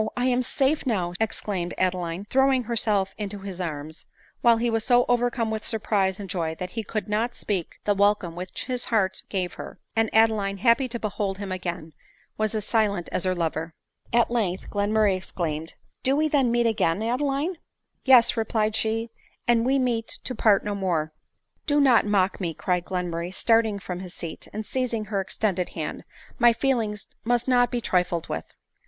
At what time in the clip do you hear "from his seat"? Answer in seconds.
23.77-24.47